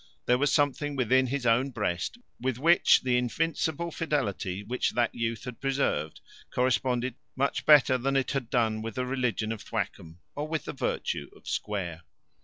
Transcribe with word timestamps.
There 0.25 0.39
was 0.39 0.51
something 0.51 0.95
within 0.95 1.27
his 1.27 1.45
own 1.45 1.69
breast 1.69 2.17
with 2.39 2.57
which 2.57 3.01
the 3.03 3.19
invincible 3.19 3.91
fidelity 3.91 4.63
which 4.63 4.93
that 4.93 5.13
youth 5.13 5.43
had 5.43 5.61
preserved, 5.61 6.21
corresponded 6.49 7.13
much 7.35 7.67
better 7.67 7.99
than 7.99 8.15
it 8.15 8.31
had 8.31 8.49
done 8.49 8.81
with 8.81 8.95
the 8.95 9.05
religion 9.05 9.51
of 9.51 9.61
Thwackum, 9.61 10.17
or 10.33 10.47
with 10.47 10.65
the 10.65 10.73
virtue 10.73 11.29
of 11.35 11.47
Square. 11.47 12.01